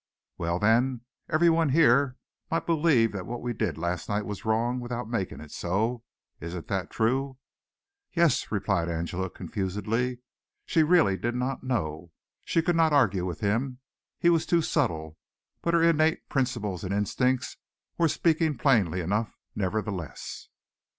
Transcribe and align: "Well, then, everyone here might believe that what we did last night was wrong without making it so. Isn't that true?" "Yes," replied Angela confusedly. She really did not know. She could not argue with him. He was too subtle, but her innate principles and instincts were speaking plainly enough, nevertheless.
"Well, 0.39 0.57
then, 0.57 1.01
everyone 1.29 1.69
here 1.69 2.17
might 2.49 2.65
believe 2.65 3.11
that 3.11 3.27
what 3.27 3.39
we 3.43 3.53
did 3.53 3.77
last 3.77 4.09
night 4.09 4.25
was 4.25 4.45
wrong 4.45 4.79
without 4.79 5.07
making 5.07 5.41
it 5.41 5.51
so. 5.51 6.01
Isn't 6.39 6.67
that 6.69 6.89
true?" 6.89 7.37
"Yes," 8.11 8.51
replied 8.51 8.89
Angela 8.89 9.29
confusedly. 9.29 10.17
She 10.65 10.81
really 10.81 11.17
did 11.17 11.35
not 11.35 11.63
know. 11.63 12.09
She 12.43 12.63
could 12.63 12.75
not 12.75 12.93
argue 12.93 13.27
with 13.27 13.41
him. 13.41 13.77
He 14.17 14.31
was 14.31 14.47
too 14.47 14.63
subtle, 14.63 15.19
but 15.61 15.75
her 15.75 15.83
innate 15.83 16.27
principles 16.29 16.83
and 16.83 16.91
instincts 16.95 17.57
were 17.99 18.07
speaking 18.07 18.57
plainly 18.57 19.01
enough, 19.01 19.37
nevertheless. 19.55 20.49